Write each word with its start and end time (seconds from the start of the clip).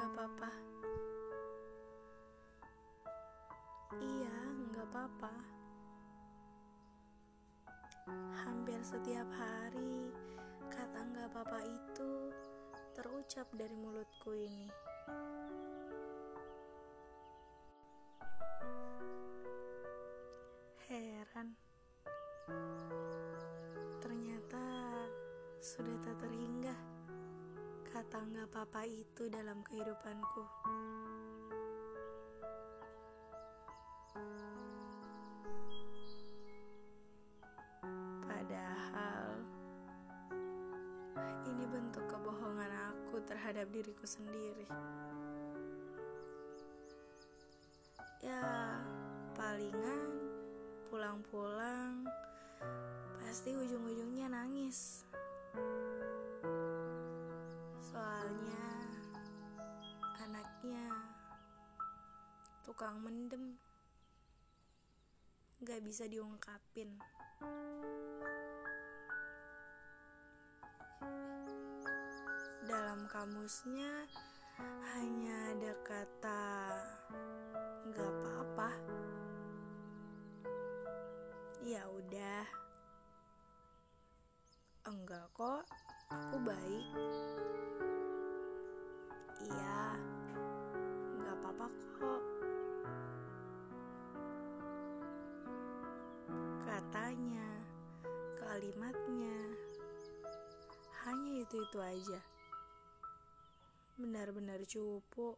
Nggak 0.00 0.16
apa-apa. 0.16 0.50
Iya, 4.00 4.36
nggak 4.72 4.86
apa-apa. 4.88 5.32
Hampir 8.32 8.80
setiap 8.80 9.28
hari, 9.28 10.08
kata 10.72 11.04
nggak 11.04 11.28
apa-apa 11.36 11.60
itu 11.68 12.32
terucap 12.96 13.44
dari 13.52 13.76
mulutku 13.76 14.32
ini. 14.32 14.72
Heran. 20.88 21.52
Ternyata 24.00 24.64
sudah 25.60 25.96
tak 26.00 26.16
terhingga 26.24 26.89
kata 28.00 28.16
nggak 28.32 28.48
apa-apa 28.48 28.88
itu 28.88 29.28
dalam 29.28 29.60
kehidupanku. 29.60 30.40
Padahal 38.24 39.44
ini 41.44 41.64
bentuk 41.68 42.08
kebohongan 42.08 42.72
aku 42.88 43.20
terhadap 43.28 43.68
diriku 43.68 44.08
sendiri. 44.08 44.64
Ya, 48.24 48.80
palingan 49.36 50.08
pulang-pulang 50.88 52.08
pasti 53.20 53.52
ujung-ujungnya 53.52 54.32
nangis. 54.32 55.04
Soalnya 57.90 58.66
anaknya 60.22 60.86
tukang 62.62 63.02
mendem 63.02 63.58
gak 65.66 65.82
bisa 65.82 66.06
diungkapin. 66.06 66.94
Dalam 72.62 73.10
kamusnya 73.10 74.06
hanya 74.94 75.36
ada 75.50 75.74
kata 75.82 76.46
gak 77.90 78.06
apa-apa. 78.06 78.70
Ya 81.66 81.82
udah. 81.90 82.46
Enggak 84.86 85.26
kok, 85.34 85.66
aku 86.06 86.36
baik. 86.38 86.86
Katanya, 97.10 97.50
kalimatnya, 98.38 99.38
hanya 101.02 101.42
itu-itu 101.42 101.82
aja. 101.82 102.22
Benar-benar 103.98 104.62
cupu. 104.62 105.34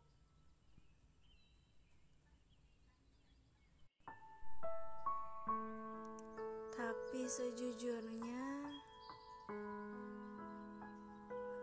Tapi 6.77 7.25
sejujurnya, 7.25 8.69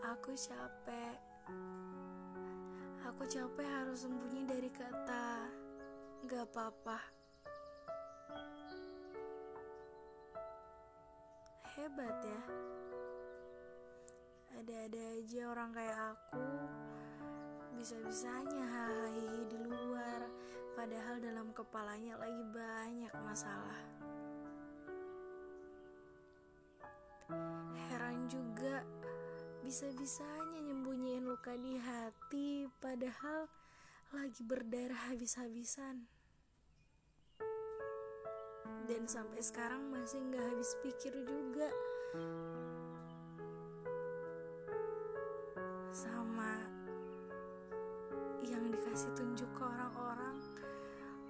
aku 0.09 0.33
capek. 0.33 1.17
Aku 3.13 3.29
capek 3.29 3.67
harus 3.77 4.09
sembunyi 4.09 4.49
dari 4.49 4.73
kata 4.73 5.53
gak 6.25 6.49
apa-apa. 6.49 7.18
Hebat 11.79 12.19
ya. 12.27 12.41
Ada-ada 14.51 14.99
aja 15.15 15.41
orang 15.47 15.71
kayak 15.71 15.99
aku 16.11 16.47
bisa-bisanya 17.79 18.67
hahihi 18.67 19.47
di 19.47 19.57
luar 19.63 20.27
padahal 20.75 21.23
dalam 21.23 21.55
kepalanya 21.55 22.19
lagi 22.19 22.43
banyak 22.51 23.15
masalah. 23.23 23.79
Heran 27.87 28.27
juga 28.27 28.83
bisa-bisanya 29.63 30.59
nyembunyiin 30.59 31.23
luka 31.31 31.55
di 31.55 31.79
hati 31.79 32.67
padahal 32.83 33.47
lagi 34.11 34.43
berdarah 34.43 35.15
habis-habisan. 35.15 36.18
Dan 38.89 39.05
sampai 39.05 39.37
sekarang 39.37 39.93
masih 39.93 40.17
nggak 40.17 40.41
habis 40.49 40.73
pikir 40.81 41.13
juga. 41.13 41.69
Sama 45.93 46.57
yang 48.41 48.65
dikasih 48.73 49.13
tunjuk 49.13 49.45
ke 49.53 49.61
orang-orang 49.61 50.41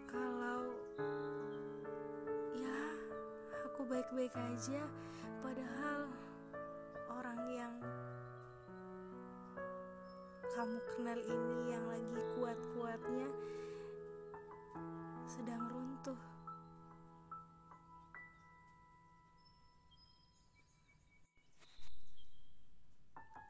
kalau 0.07 0.71
ya 2.55 2.79
aku 3.67 3.83
baik-baik 3.91 4.31
aja 4.55 4.79
padahal 5.43 6.07
orang 7.11 7.39
yang 7.51 7.75
kamu 10.55 10.79
kenal 10.95 11.19
ini 11.19 11.75
yang 11.75 11.83
lagi 11.91 12.23
kuat-kuatnya 12.39 13.27
sedang 15.27 15.67
runtuh. 15.67 16.38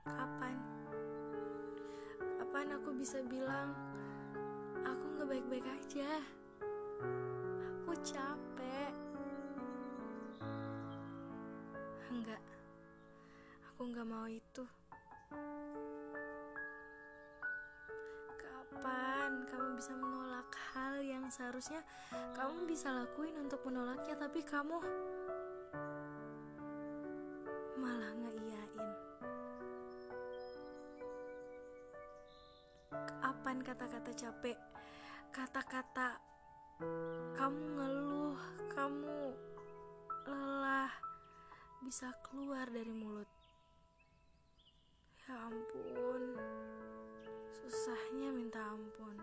Kapan? 0.07 0.55
Kapan 2.39 2.67
aku 2.79 2.89
bisa 2.95 3.19
bilang 3.27 3.75
aku 4.87 5.05
nggak 5.15 5.27
baik-baik 5.27 5.67
aja? 5.67 6.23
Aku 7.83 7.91
capek. 7.99 8.93
Enggak, 12.09 12.41
aku 13.71 13.81
nggak 13.91 14.07
mau 14.07 14.27
itu. 14.27 14.63
Kapan 18.39 19.31
kamu 19.51 19.69
bisa 19.75 19.91
menolak 19.99 20.49
hal 20.71 21.03
yang 21.03 21.27
seharusnya 21.27 21.83
kamu 22.39 22.63
bisa 22.63 22.87
lakuin 22.95 23.35
untuk 23.41 23.59
menolaknya, 23.67 24.15
tapi 24.15 24.39
kamu 24.47 24.79
malah 27.79 28.11
ngeiyain? 28.15 29.08
Kapan 33.29 33.61
kata-kata 33.61 34.09
capek, 34.09 34.57
kata-kata 35.29 36.17
kamu 37.37 37.61
ngeluh, 37.77 38.41
kamu 38.73 39.37
lelah 40.25 40.89
bisa 41.85 42.09
keluar 42.25 42.65
dari 42.73 42.89
mulut? 42.89 43.29
Ya 45.29 45.45
ampun. 45.45 46.41
Susahnya 47.53 48.33
minta 48.33 48.65
ampun. 48.65 49.21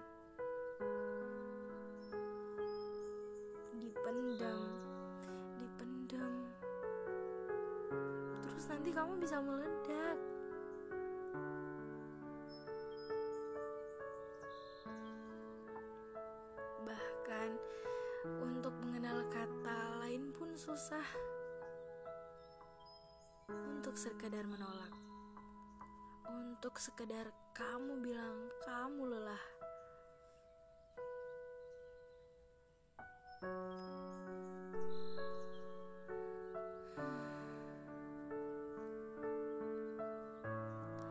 Dipendam, 3.75 4.63
dipendam. 5.59 6.35
Terus 8.39 8.65
nanti 8.71 8.91
kamu 8.95 9.19
bisa 9.19 9.43
meledak. 9.43 10.36
Bahkan 17.27 17.59
untuk 18.39 18.71
mengenal 18.87 19.27
kata 19.35 19.99
lain 19.99 20.31
pun 20.31 20.55
susah. 20.55 21.03
Untuk 23.51 23.99
sekadar 23.99 24.47
menolak 24.47 24.95
untuk 26.31 26.79
sekedar 26.79 27.27
kamu 27.51 27.99
bilang 27.99 28.47
kamu 28.63 29.11
lelah. 29.11 29.45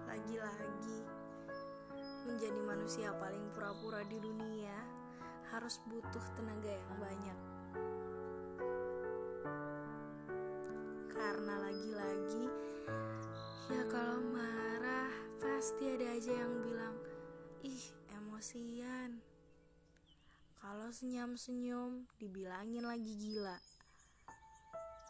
Lagi-lagi, 0.07 0.99
menjadi 2.23 2.59
manusia 2.63 3.11
paling 3.19 3.51
pura-pura 3.51 3.99
di 4.07 4.15
dunia 4.23 4.94
harus 5.55 5.79
butuh 5.87 6.25
tenaga 6.35 6.67
yang 6.67 6.93
banyak. 6.99 7.39
Karena 11.15 11.55
lagi-lagi, 11.63 12.45
ya 13.71 13.81
kalau 13.87 14.19
marah 14.35 15.15
pasti 15.39 15.95
ada 15.95 16.11
aja 16.11 16.43
yang 16.43 16.53
bilang, 16.59 16.95
ih 17.63 17.87
emosian. 18.19 19.23
Kalau 20.59 20.91
senyum-senyum 20.91 22.03
dibilangin 22.19 22.83
lagi 22.83 23.15
gila. 23.15 23.55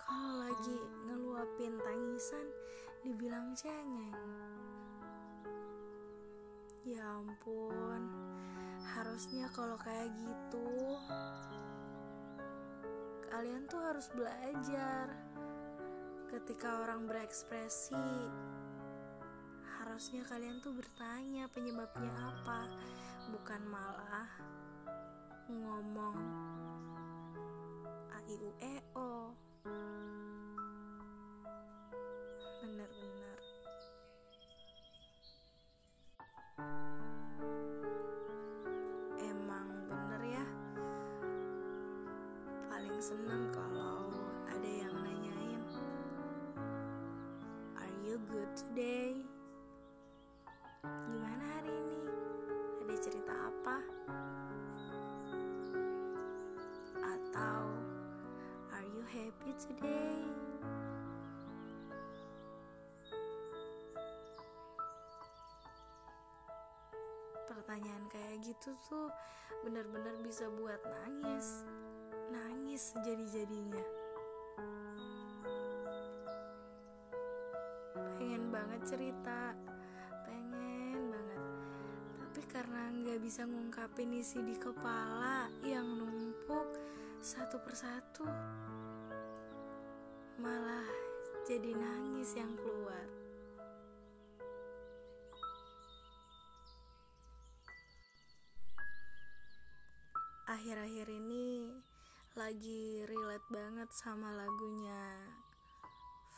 Kalau 0.06 0.46
lagi 0.46 0.78
ngeluapin 1.10 1.74
tangisan 1.82 2.48
dibilang 3.02 3.58
cengeng. 3.58 4.14
Ya 6.86 7.02
ampun, 7.18 8.35
harusnya 8.94 9.50
kalau 9.50 9.80
kayak 9.82 10.14
gitu 10.14 11.00
kalian 13.36 13.68
tuh 13.68 13.84
harus 13.84 14.08
belajar. 14.16 15.12
Ketika 16.32 16.88
orang 16.88 17.04
berekspresi 17.04 18.08
harusnya 19.76 20.24
kalian 20.24 20.64
tuh 20.64 20.72
bertanya 20.72 21.52
penyebabnya 21.52 22.16
apa. 22.16 22.64
Bukan 23.36 23.62
malah 23.68 24.32
ngomong 25.52 26.18
a 28.16 28.20
i 28.24 28.36
u 28.40 28.52
e 28.64 28.76
o. 28.96 29.36
Benar-benar 32.64 33.40
seneng 43.06 43.54
kalau 43.54 44.10
ada 44.50 44.66
yang 44.66 44.90
nanyain 44.98 45.62
are 47.78 47.96
you 48.02 48.18
good 48.34 48.50
today? 48.58 49.22
Gimana 50.82 51.46
hari 51.54 51.70
ini? 51.70 52.02
Ada 52.82 52.96
cerita 52.98 53.30
apa? 53.30 53.78
Atau 56.98 57.62
are 58.74 58.90
you 58.90 59.06
happy 59.06 59.54
today? 59.54 60.26
Pertanyaan 67.46 68.10
kayak 68.10 68.42
gitu 68.42 68.74
tuh 68.90 69.14
benar-benar 69.62 70.18
bisa 70.26 70.50
buat 70.58 70.82
nangis 70.90 71.62
nangis 72.76 72.92
sejadi-jadinya 72.92 73.86
pengen 78.20 78.52
banget 78.52 78.82
cerita 78.84 79.56
pengen 80.28 81.08
banget. 81.08 81.44
Tapi 82.20 82.42
karena 82.52 82.92
nggak 82.92 83.20
bisa 83.24 83.48
ngungkapin 83.48 84.20
isi 84.20 84.44
di 84.44 84.60
kepala 84.60 85.48
yang 85.64 85.88
numpuk 85.88 86.76
satu 87.24 87.64
persatu 87.64 88.28
malah 90.44 90.92
jadi 91.48 91.72
nangis 91.80 92.36
yang 92.36 92.60
keluar 92.60 93.08
lagi 102.46 103.02
relate 103.10 103.50
banget 103.50 103.90
sama 103.90 104.30
lagunya 104.38 105.18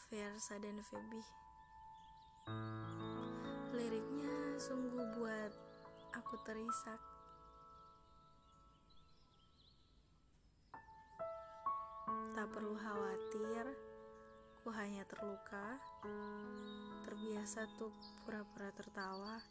Versa 0.07 0.55
dan 0.55 0.79
Feby. 0.79 1.19
Liriknya 3.75 4.55
sungguh 4.55 5.03
buat 5.19 5.51
aku 6.15 6.39
terisak. 6.47 7.01
Tak 12.39 12.47
perlu 12.55 12.79
khawatir, 12.79 13.67
ku 14.63 14.71
hanya 14.71 15.03
terluka, 15.11 15.75
terbiasa 17.03 17.67
tuh 17.75 17.91
pura-pura 18.23 18.71
tertawa. 18.71 19.43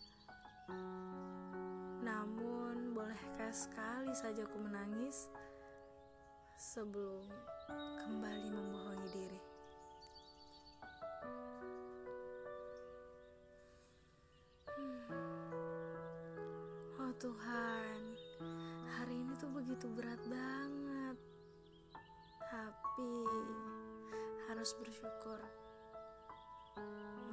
Namun, 2.00 2.97
bolehkah 2.97 3.53
sekali 3.53 4.17
saja 4.17 4.49
ku 4.49 4.56
menangis 4.56 5.29
sebelum 6.56 7.29
kembali 8.00 8.49
membohongi 8.49 9.08
diri? 9.12 9.41
Hmm. 14.73 15.05
Oh 16.97 17.12
Tuhan, 17.20 18.00
hari 18.88 19.20
ini 19.20 19.37
tuh 19.37 19.53
begitu 19.53 19.85
berat 19.93 20.20
banget. 20.32 21.17
Tapi 22.49 23.12
harus 24.49 24.73
bersyukur. 24.81 25.41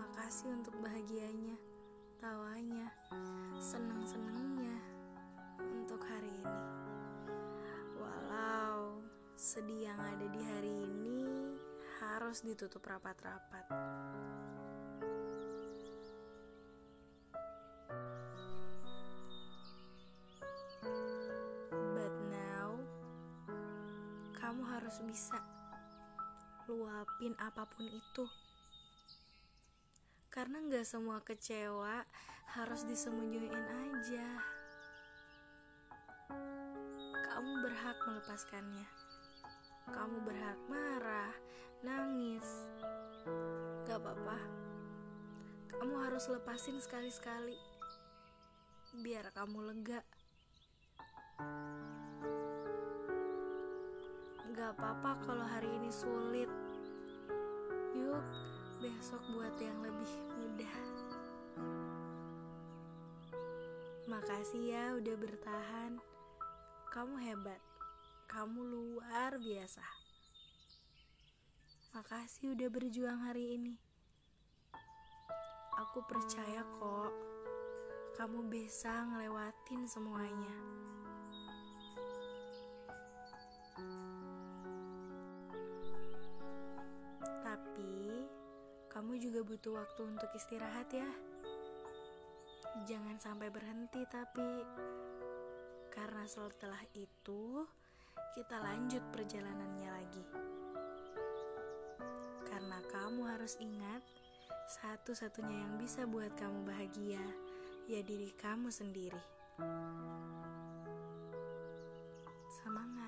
Makasih 0.04 0.52
untuk 0.52 0.75
bahagianya, 0.84 1.56
tawanya, 2.20 2.92
seneng-senengnya 3.56 4.84
untuk 5.64 6.04
hari 6.04 6.28
ini. 6.28 6.93
Sedih 9.44 9.92
yang 9.92 10.00
ada 10.00 10.24
di 10.31 10.40
hari 10.40 10.72
ini 10.72 11.19
harus 12.00 12.48
ditutup 12.48 12.80
rapat-rapat. 12.88 13.68
But 21.75 22.16
now, 22.31 22.80
kamu 24.40 24.63
harus 24.63 25.04
bisa 25.04 25.36
luapin 26.72 27.36
apa 27.36 27.68
pun 27.68 27.84
itu. 27.84 28.24
Karena 30.31 30.63
nggak 30.63 30.88
semua 30.88 31.19
kecewa 31.19 32.07
harus 32.56 32.88
disembunyiin 32.88 33.51
aja. 33.60 34.30
Kamu 37.28 37.60
berhak 37.60 38.00
melepaskannya. 38.07 39.03
Kamu 39.92 40.24
berhak 40.24 40.60
marah, 40.72 41.36
nangis. 41.84 42.48
Gak 43.84 44.00
apa-apa. 44.00 44.40
Kamu 45.76 45.96
harus 46.00 46.32
lepasin 46.32 46.80
sekali-sekali. 46.80 47.60
Biar 49.04 49.28
kamu 49.36 49.60
lega. 49.74 50.00
Gak 54.54 54.70
apa-apa 54.80 55.12
kalau 55.28 55.44
hari 55.44 55.68
ini 55.68 55.92
sulit. 55.92 56.48
Yuk, 57.98 58.24
besok 58.80 59.20
buat 59.36 59.56
yang 59.60 59.82
lebih 59.84 60.12
mudah. 60.40 60.75
Makasih 64.08 64.63
ya 64.72 64.86
udah 64.96 65.16
bertahan. 65.20 65.98
Kamu 66.94 67.18
hebat. 67.18 67.73
Kamu 68.34 68.66
luar 68.66 69.38
biasa. 69.38 69.86
Makasih 71.94 72.58
udah 72.58 72.66
berjuang 72.66 73.30
hari 73.30 73.62
ini. 73.62 73.78
Aku 75.78 76.02
percaya 76.10 76.66
kok 76.66 77.13
kamu 78.18 78.50
bisa 78.50 78.90
ngelewatin 78.90 79.86
semuanya. 79.86 80.58
Tapi 87.46 87.94
kamu 88.90 89.13
juga 89.22 89.46
butuh 89.46 89.78
waktu 89.78 90.10
untuk 90.10 90.34
istirahat 90.34 90.90
ya. 90.90 91.10
Jangan 92.90 93.22
sampai 93.22 93.54
berhenti 93.54 94.02
tapi 94.10 94.66
karena 95.94 96.25
setelah 96.25 96.82
itu 96.98 97.70
kita 98.34 98.58
lanjut 98.58 99.04
perjalanannya 99.13 99.90
lagi. 99.94 100.25
Karena 102.50 102.82
kamu 102.90 103.22
harus 103.30 103.54
ingat 103.62 104.02
satu-satunya 104.82 105.54
yang 105.54 105.78
bisa 105.78 106.10
buat 106.10 106.34
kamu 106.34 106.66
bahagia 106.66 107.22
ya 107.86 108.02
diri 108.02 108.34
kamu 108.42 108.74
sendiri. 108.74 109.22
Semangat. 112.58 113.02